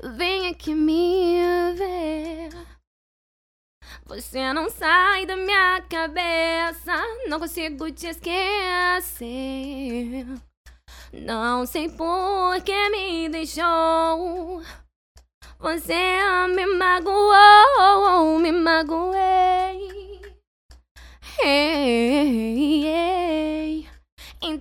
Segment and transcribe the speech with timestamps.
[0.00, 2.50] Vem aqui me ver.
[4.06, 6.92] Você não sai da minha cabeça,
[7.28, 9.22] não consigo te esquecer.
[11.12, 14.62] Não sei por que me deixou.
[15.58, 16.18] Você
[16.54, 17.71] me magoou,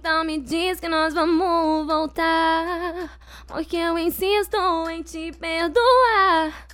[0.02, 3.20] Então me diz que nós vamos voltar.
[3.46, 4.58] Porque eu insisto
[4.90, 6.68] em te perdoar.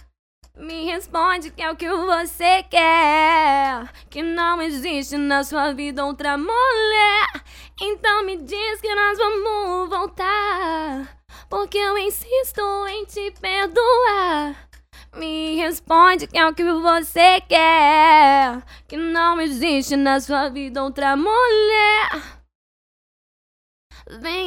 [0.55, 3.91] Me responde que é o que você quer.
[4.09, 7.43] Que não existe na sua vida outra mulher.
[7.81, 11.19] Então me diz que nós vamos voltar.
[11.49, 14.55] Porque eu insisto em te perdoar.
[15.17, 18.63] Me responde que é o que você quer.
[18.87, 22.37] Que não existe na sua vida outra mulher.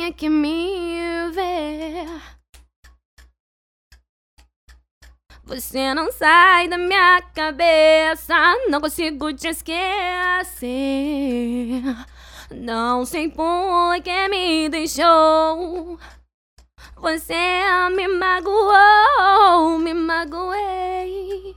[0.01, 2.07] Vem aqui me ver.
[5.45, 8.35] Você não sai da minha cabeça,
[8.71, 9.83] não consigo te esquecer.
[12.51, 15.99] Não sei por que me deixou.
[16.96, 17.61] Você
[17.95, 21.55] me magoou, me magoei.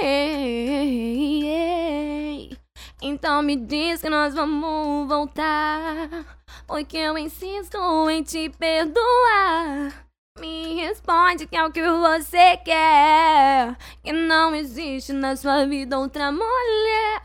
[0.00, 2.58] Hey, hey.
[3.02, 6.38] Então me diz que nós vamos voltar.
[6.68, 7.78] Porque eu insisto
[8.10, 10.04] em te perdoar.
[10.38, 13.74] Me responde que é o que você quer.
[14.04, 17.22] Que não existe na sua vida outra mulher.